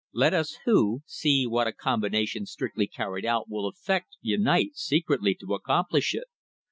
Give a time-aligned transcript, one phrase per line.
[0.13, 5.53] Let us who see what a combination strictly carried out will effect unite secretly to
[5.53, 6.25] accomplish it.